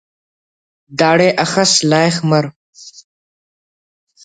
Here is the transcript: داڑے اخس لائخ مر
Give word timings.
داڑے 0.99 1.29
اخس 1.43 1.71
لائخ 1.89 2.15
مر 2.29 2.45